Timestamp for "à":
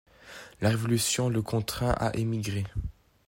1.91-2.15